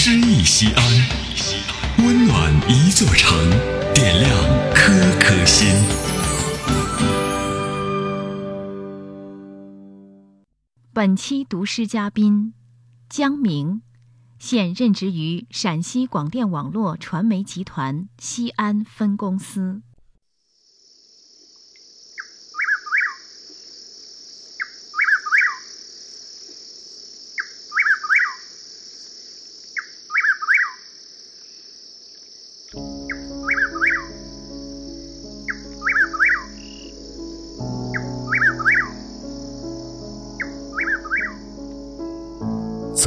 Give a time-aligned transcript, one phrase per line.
[0.00, 0.84] 诗意西安，
[2.06, 3.36] 温暖一座城，
[3.92, 4.32] 点亮
[4.72, 5.66] 颗颗心。
[10.92, 12.54] 本期读诗嘉宾
[13.08, 13.82] 江明，
[14.38, 19.82] 现任职于陕西广电网络传媒集团西安分公司。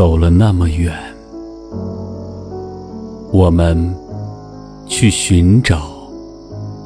[0.01, 0.91] 走了那么远，
[3.31, 3.95] 我们
[4.87, 5.91] 去寻找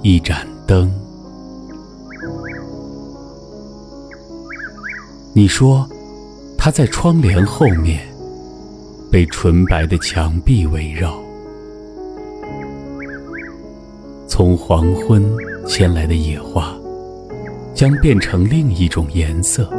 [0.04, 0.91] 一盏灯。
[5.32, 5.88] 你说，
[6.58, 8.02] 它在窗帘后面，
[9.10, 11.18] 被纯白的墙壁围绕。
[14.27, 15.24] 从黄昏
[15.66, 16.76] 牵来的野花，
[17.74, 19.72] 将变成另一种颜色。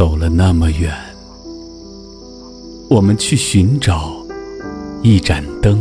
[0.00, 0.90] 走了那么远，
[2.88, 4.14] 我们去寻找
[5.02, 5.78] 一盏灯。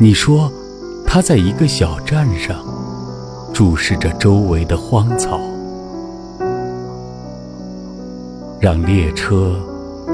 [0.00, 0.50] 你说，
[1.06, 2.56] 它在一个小站上，
[3.52, 5.38] 注视着周围的荒草，
[8.58, 9.56] 让列车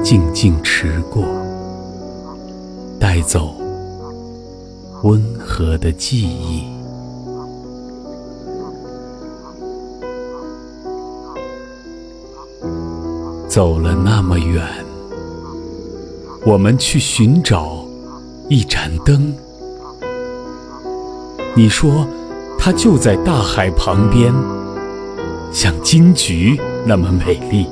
[0.03, 1.25] 静静驰过，
[2.99, 3.55] 带走
[5.01, 6.70] 温和的记忆。
[13.51, 14.63] 走了那么远，
[16.45, 17.85] 我们去寻找
[18.47, 19.35] 一盏灯。
[21.53, 22.07] 你说，
[22.57, 24.33] 它就在大海旁边，
[25.51, 27.67] 像金菊那么美丽。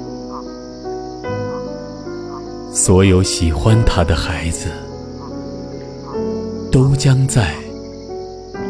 [2.73, 4.67] 所有喜欢它的孩子，
[6.69, 7.55] 都将在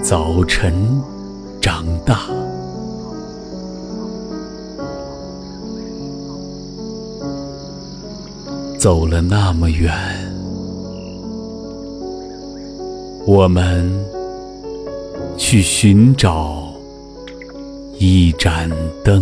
[0.04, 1.02] 早晨
[1.60, 2.28] 长大。
[8.80, 9.94] 走了那么远，
[13.28, 13.92] 我们
[15.38, 16.64] 去寻找
[17.98, 18.72] 一盏
[19.04, 19.22] 灯。